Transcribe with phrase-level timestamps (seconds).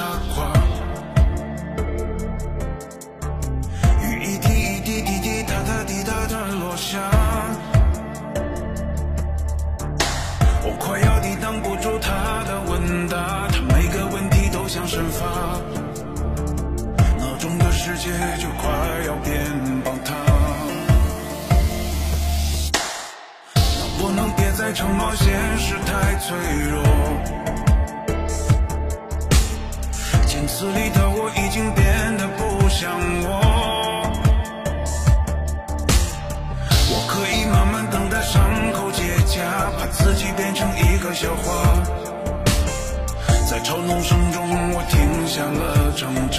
[0.00, 0.50] 傻瓜，
[4.02, 6.98] 雨一滴一滴滴滴答答滴答答落下，
[10.64, 15.26] 我快要抵挡不住他的问答，他每个问题都像生发，
[17.18, 18.70] 脑中的世界就快
[19.06, 19.44] 要变
[19.84, 20.14] 崩塌，
[23.54, 25.14] 能不能别再承诺？
[25.14, 26.34] 现实太脆
[26.70, 27.49] 弱。
[41.50, 41.54] 话。
[43.48, 44.38] 在嘲弄声中，
[44.72, 46.38] 我停下了挣扎。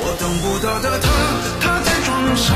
[0.00, 1.06] 我等不到的他，
[1.60, 2.52] 他在装傻，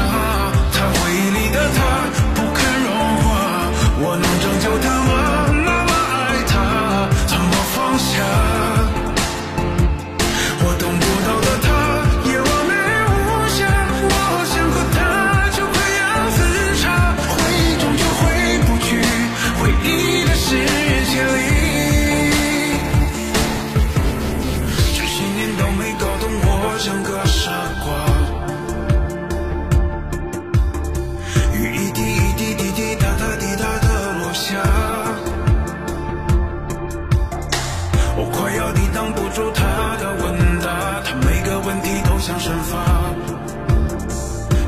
[39.34, 42.76] 住他的问答，他每个问题都像神发，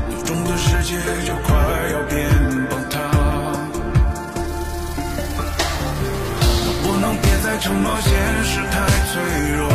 [0.09, 1.55] 脑中的世界就快
[1.93, 2.27] 要变
[2.67, 2.99] 崩塌。
[6.65, 8.11] 能不能别再沉默现
[8.43, 9.21] 实太脆
[9.55, 9.74] 弱？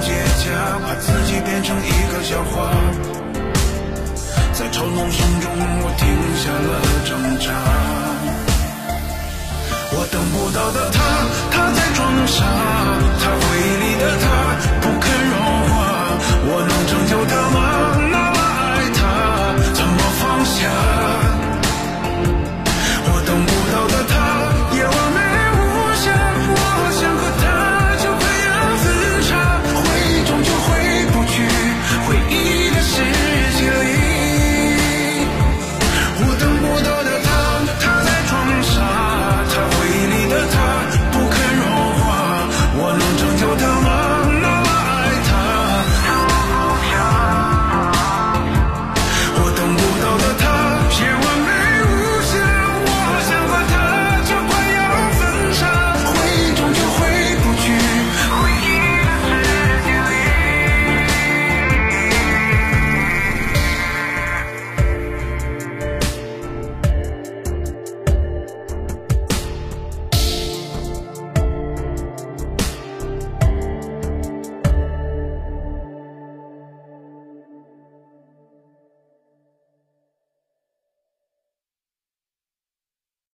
[0.00, 2.70] 结痂，怕自己变成一个笑话。
[4.52, 5.50] 在嘲弄声中，
[5.82, 6.70] 我停下了